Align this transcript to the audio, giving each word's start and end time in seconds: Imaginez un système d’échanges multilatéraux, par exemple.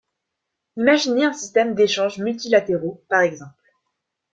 Imaginez 0.77 1.25
un 1.25 1.31
système 1.33 1.75
d’échanges 1.75 2.17
multilatéraux, 2.17 3.03
par 3.07 3.21
exemple. 3.21 3.61